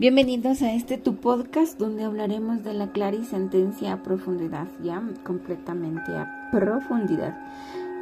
[0.00, 6.48] Bienvenidos a este tu podcast donde hablaremos de la clarisentencia a profundidad, ya completamente a
[6.52, 7.36] profundidad.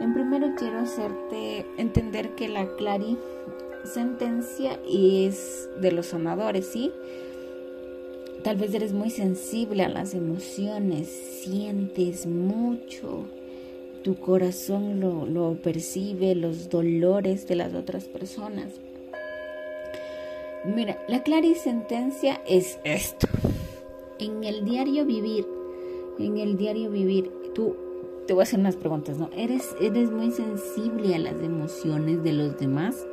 [0.00, 6.90] En primero quiero hacerte entender que la clarisentencia es de los sonadores, ¿sí?
[8.42, 13.26] Tal vez eres muy sensible a las emociones, sientes mucho,
[14.02, 18.80] tu corazón lo, lo percibe, los dolores de las otras personas
[20.64, 23.26] Mira, la clarisentencia es esto.
[24.20, 25.44] En el diario vivir,
[26.20, 27.74] en el diario vivir, tú
[28.26, 29.28] te voy a hacer unas preguntas, ¿no?
[29.36, 33.04] ¿Eres, eres muy sensible a las emociones de los demás?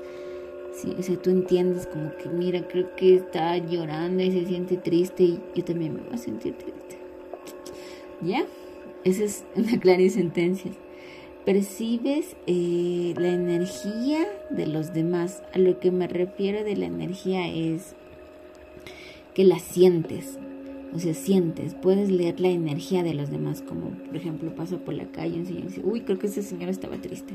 [0.73, 4.77] Sí, o sea, tú entiendes como que, mira, creo que está llorando y se siente
[4.77, 6.99] triste y yo también me voy a sentir triste.
[8.21, 8.45] ¿Ya?
[9.04, 10.71] Esa es una clarisentencia
[11.49, 15.41] percibes eh, la energía de los demás.
[15.52, 17.96] A lo que me refiero de la energía es
[19.34, 20.37] que la sientes.
[20.93, 24.93] O sea, sientes, puedes leer la energía de los demás, como por ejemplo pasa por
[24.93, 27.34] la calle y dice, uy, creo que ese señor estaba triste,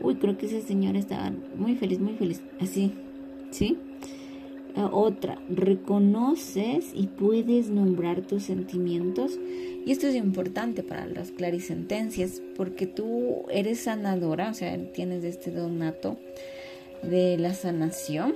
[0.00, 2.92] uy, creo que ese señor estaba muy feliz, muy feliz, así,
[3.50, 3.78] ¿sí?
[4.90, 9.38] Otra, reconoces y puedes nombrar tus sentimientos.
[9.84, 15.50] Y esto es importante para las clarisentencias, porque tú eres sanadora, o sea, tienes este
[15.50, 16.16] don nato
[17.02, 18.34] de la sanación.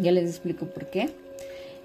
[0.00, 1.10] Ya les explico por qué.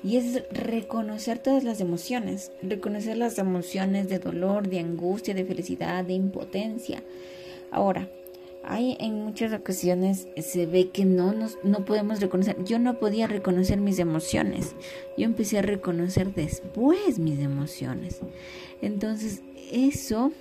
[0.03, 6.05] Y es reconocer todas las emociones, reconocer las emociones de dolor, de angustia, de felicidad,
[6.05, 7.03] de impotencia.
[7.71, 8.09] Ahora,
[8.69, 12.63] hay en muchas ocasiones se ve que no nos no podemos reconocer.
[12.63, 14.75] Yo no podía reconocer mis emociones.
[15.17, 18.21] Yo empecé a reconocer después mis emociones.
[18.81, 20.31] Entonces, eso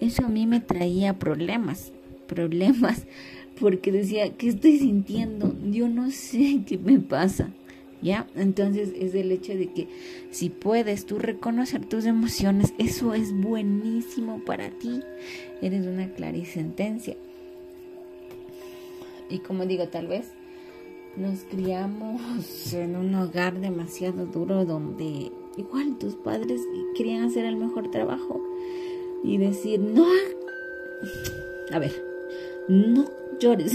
[0.00, 1.92] eso a mí me traía problemas,
[2.26, 3.06] problemas
[3.60, 5.54] porque decía, ¿qué estoy sintiendo?
[5.70, 7.50] Yo no sé qué me pasa.
[8.02, 8.26] ¿Ya?
[8.34, 9.86] Entonces es el hecho de que
[10.30, 15.02] si puedes tú reconocer tus emociones, eso es buenísimo para ti.
[15.60, 17.14] Eres una clarisentencia.
[19.30, 20.32] Y como digo, tal vez
[21.16, 26.60] nos criamos en un hogar demasiado duro donde igual tus padres
[26.96, 28.42] querían hacer el mejor trabajo
[29.22, 30.06] y decir, no,
[31.72, 31.92] a ver,
[32.68, 33.04] no
[33.38, 33.72] llores.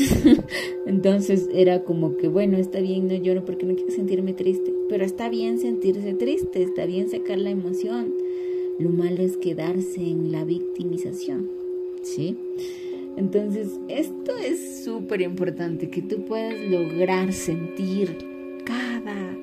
[0.86, 5.04] Entonces era como que, bueno, está bien, no lloro porque no quiero sentirme triste, pero
[5.04, 8.14] está bien sentirse triste, está bien sacar la emoción.
[8.80, 11.50] Lo malo es quedarse en la victimización,
[12.02, 12.38] ¿sí?
[13.18, 18.18] Entonces, esto es súper importante, que tú puedas lograr sentir
[18.66, 19.36] cada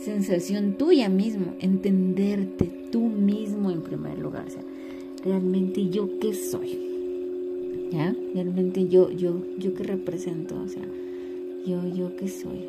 [0.00, 4.46] sensación tuya mismo, entenderte tú mismo en primer lugar.
[4.46, 4.62] O sea,
[5.24, 6.78] realmente yo qué soy.
[7.90, 8.14] ¿Ya?
[8.34, 10.60] Realmente yo, yo, yo qué represento.
[10.60, 10.82] O sea,
[11.66, 12.64] yo, yo qué soy.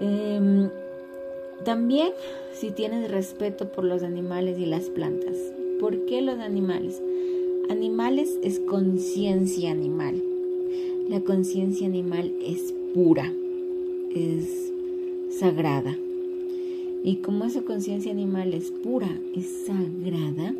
[0.00, 0.68] Em,
[1.64, 2.10] también
[2.52, 5.36] si tienes respeto por los animales y las plantas.
[5.80, 7.00] ¿Por qué los animales?
[7.70, 10.22] Animales es conciencia animal.
[11.08, 13.32] La conciencia animal es pura,
[14.14, 14.72] es
[15.30, 15.96] sagrada.
[17.02, 20.54] Y como esa conciencia animal es pura, es sagrada,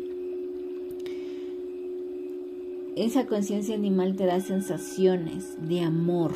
[2.95, 6.31] esa conciencia animal te da sensaciones de amor.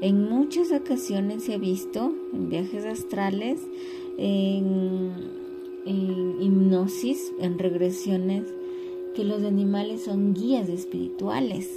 [0.00, 3.60] En muchas ocasiones se ha visto en viajes astrales,
[4.18, 5.12] en,
[5.84, 8.44] en hipnosis, en regresiones,
[9.16, 11.70] que los animales son guías espirituales.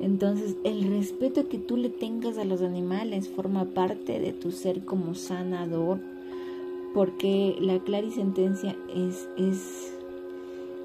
[0.00, 4.86] Entonces, el respeto que tú le tengas a los animales forma parte de tu ser
[4.86, 5.98] como sanador,
[6.94, 9.92] porque la clarisentencia es, es,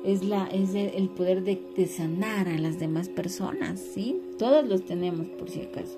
[0.03, 4.19] es, la, es el poder de, sanar a las demás personas, ¿sí?
[4.37, 5.97] Todos los tenemos, por si acaso.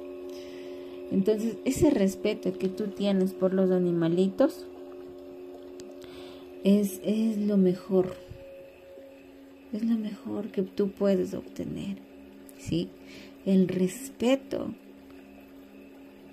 [1.09, 4.68] Entonces, ese respeto que tú tienes por los animalitos
[6.64, 8.25] es, es lo mejor
[9.74, 11.97] es lo mejor que tú puedes obtener.
[12.58, 12.90] ¿Sí?
[13.46, 14.73] El respeto.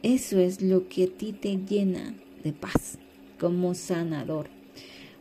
[0.03, 2.99] Eso es lo que a ti te llena de paz
[3.39, 4.49] como sanador.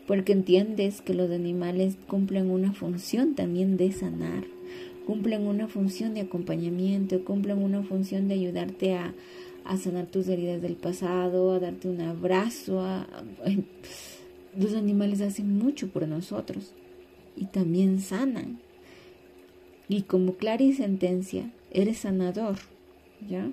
[0.08, 4.46] Porque entiendes que los animales cumplen una función también de sanar,
[5.06, 9.14] cumplen una función de acompañamiento, cumplen una función de ayudarte a,
[9.64, 12.84] a sanar tus heridas del pasado, a darte un abrazo.
[14.58, 16.74] los animales hacen mucho por nosotros
[17.36, 18.60] y también sanan.
[19.88, 22.58] Y como clarisentencia, eres sanador,
[23.28, 23.52] ¿ya?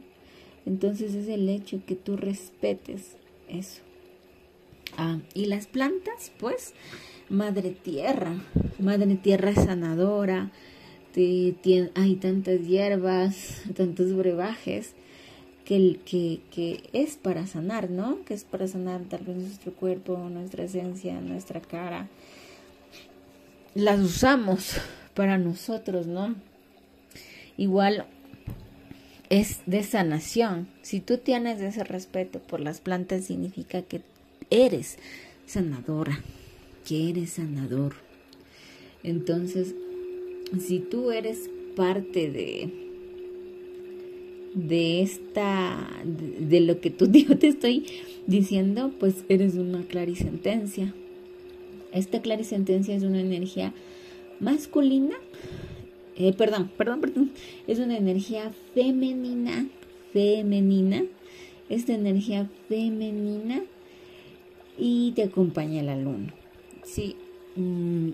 [0.66, 3.16] Entonces es el hecho que tú respetes
[3.48, 3.82] eso.
[4.96, 6.75] Ah, y las plantas, pues,
[7.28, 8.34] madre tierra,
[8.78, 10.50] madre tierra sanadora,
[11.94, 14.94] hay tantas hierbas, tantos brebajes
[15.64, 18.24] que, que, que es para sanar, ¿no?
[18.24, 22.08] Que es para sanar tal vez nuestro cuerpo, nuestra esencia, nuestra cara.
[23.75, 24.76] Las usamos
[25.15, 26.35] para nosotros, ¿no?
[27.56, 28.06] Igual
[29.31, 30.69] es de sanación.
[30.82, 34.03] Si tú tienes ese respeto por las plantas, significa que
[34.50, 34.99] eres
[35.47, 36.20] sanadora,
[36.87, 37.94] que eres sanador.
[39.03, 39.75] Entonces,
[40.59, 42.88] si tú eres parte de
[44.55, 47.87] de esta de, lo que tú digo te estoy
[48.26, 50.94] diciendo, pues eres una clarisentencia.
[51.93, 53.73] Esta clarisentencia es una energía
[54.40, 55.17] masculina,
[56.17, 57.32] eh, perdón, perdón, perdón,
[57.67, 59.69] es una energía femenina,
[60.12, 61.05] femenina,
[61.69, 63.62] esta energía femenina
[64.76, 66.35] y te acompaña la luna.
[66.85, 67.17] Sí,
[67.56, 68.11] mm,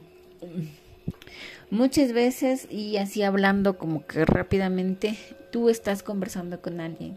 [1.70, 5.16] muchas veces y así hablando como que rápidamente,
[5.50, 7.16] tú estás conversando con alguien.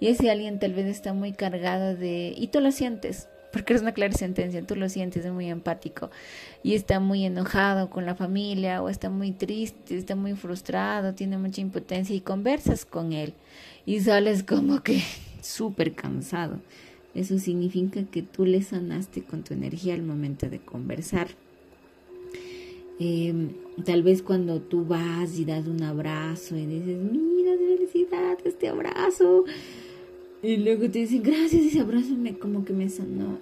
[0.00, 3.82] Y ese alguien tal vez está muy cargado de, y tú lo sientes, porque eres
[3.82, 6.10] una clara sentencia, tú lo sientes, es muy empático
[6.62, 11.38] y está muy enojado con la familia o está muy triste, está muy frustrado, tiene
[11.38, 13.32] mucha impotencia y conversas con él
[13.86, 15.02] y sales como que
[15.40, 16.60] súper cansado.
[17.14, 21.28] Eso significa que tú le sanaste con tu energía al momento de conversar.
[22.98, 23.52] Em,
[23.86, 29.44] tal vez cuando tú vas y das un abrazo y dices, mira, felicidad, este abrazo.
[30.42, 33.38] Y luego te dicen, gracias, ese abrazo me, como que me sanó,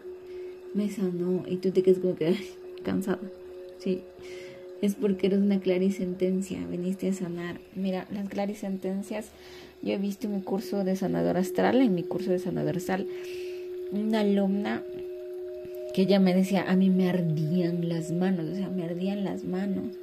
[0.75, 1.45] me sanó.
[1.47, 2.37] Y tú te quedas como que
[2.83, 3.21] cansado.
[3.79, 4.03] Sí,
[4.83, 7.61] es porque eres una clarisentencia, viniste a sanar.
[7.75, 9.29] Mira, las clarisentencias,
[9.83, 13.07] yo he visto en mi curso de sanador astral, en mi curso de sanador astral,
[13.93, 14.83] una alumna
[15.95, 19.45] que ella me decía, a mí me ardían las manos, o sea, me ardían las
[19.45, 19.95] manos.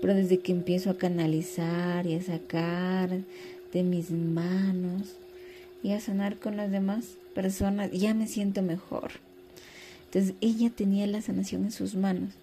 [0.00, 3.10] Pero desde que empiezo a canalizar y a sacar
[3.72, 5.16] de mis manos
[5.82, 9.23] y a sanar con las demás personas, ya me siento mejor.
[10.14, 12.34] Entonces ella tenía la sanación en sus manos.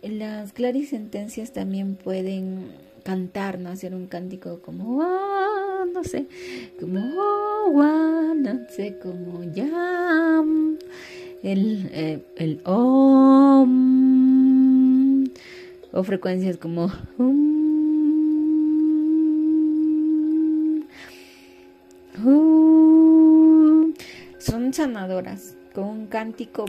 [0.00, 2.68] Las clarisentencias también pueden
[3.02, 3.70] cantar, ¿no?
[3.70, 5.02] Hacer un cántico como,
[5.92, 6.26] no sé,
[6.78, 10.44] como, no sé, como ya,
[11.42, 13.64] el, eh, el om,
[15.90, 16.92] o frecuencias como,
[24.38, 26.66] son sanadoras con un cántico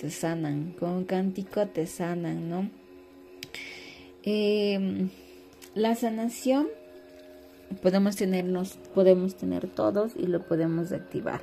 [0.00, 2.70] te sanan, con un cántico te sanan, ¿no?
[4.22, 5.08] Em,
[5.74, 6.68] la sanación
[7.82, 11.42] podemos tenernos, podemos tener todos y lo podemos activar.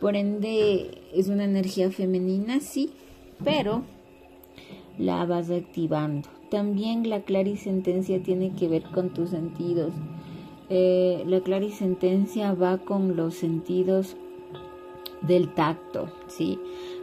[0.00, 2.92] Por ende, es una energía femenina, sí,
[3.44, 3.82] pero
[4.98, 6.28] la vas activando.
[6.50, 9.92] También la clarisentencia tiene que ver con tus sentidos.
[10.68, 14.16] Eh, la clarisentencia va con los sentidos
[15.22, 16.58] del tacto, ¿sí?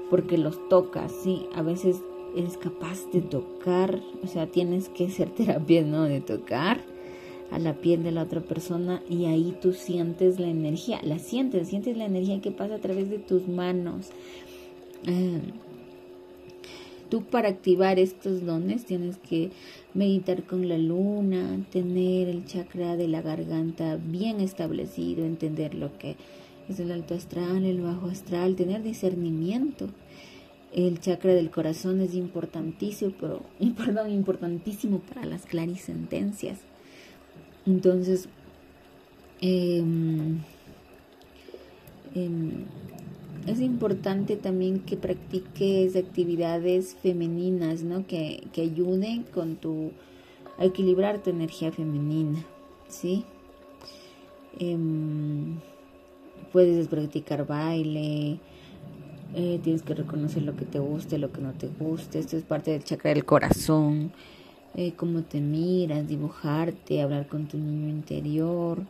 [0.10, 1.48] Porque los tocas, ¿sí?
[1.56, 1.98] A veces
[2.36, 6.04] eres capaz de tocar, o sea, tienes que ser terapia, ¿no?
[6.04, 6.82] De tocar
[7.52, 11.68] a la piel de la otra persona y ahí tú sientes la energía, la sientes,
[11.68, 14.10] sientes la energía que pasa a través de tus manos.
[15.06, 15.42] Eh,
[17.10, 19.52] tú para activar estos dones tienes que
[19.94, 26.16] meditar con la luna, tener el chakra de la garganta bien establecido, entender lo que
[26.70, 29.90] es el alto astral, el bajo astral, tener discernimiento.
[30.74, 33.42] El chakra del corazón es importantísimo, pero,
[33.78, 36.60] perdón, importantísimo para las clarisentencias.
[37.66, 38.28] Entonces,
[39.42, 40.40] em,
[42.16, 42.66] em,
[43.48, 48.08] es importante también que practiques actividades femeninas, ¿no?
[48.08, 49.92] Que, que ayuden con tu
[50.58, 52.46] a equilibrar tu energía femenina,
[52.88, 53.26] ¿sí?
[54.60, 55.58] Em,
[56.54, 58.38] puedes practicar baile,
[59.36, 62.44] eh, tienes que reconocer lo que te guste, lo que no te guste, esto es
[62.44, 64.12] parte del chakra del corazón,
[64.76, 68.84] eh, cómo te miras, dibujarte, hablar con tu niño interior,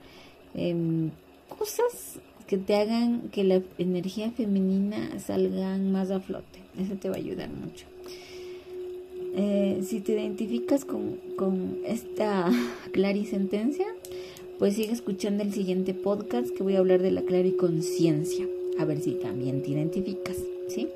[0.53, 1.11] em,
[1.57, 7.15] cosas que te hagan que la energía femenina salga más a flote, eso te va
[7.15, 7.85] a ayudar mucho.
[9.35, 12.51] Eh, si te identificas con, con esta
[12.91, 13.87] clarisentencia,
[14.59, 18.47] pues sigue escuchando el siguiente podcast que voy a hablar de la clariconciencia.
[18.79, 20.89] A ver si también te identificas, ¿sí?